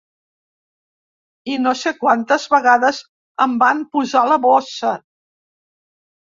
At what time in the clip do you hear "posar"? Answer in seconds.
3.99-4.25